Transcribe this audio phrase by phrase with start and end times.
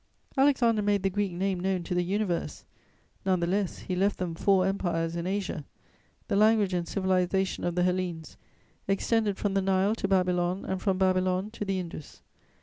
[0.35, 2.65] Alexander made the Greek name known to the universe;
[3.23, 5.63] none the less he left them four empires in Asia;
[6.27, 8.35] the language and civilization of the Hellenes
[8.87, 12.23] extended from the Nile to Babylon and from Babylon to the Indus.